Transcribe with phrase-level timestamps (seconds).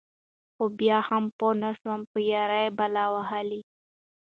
[0.55, 3.61] خو بيا هم پوهه نشوه په يــارۍ بلا وهــلې.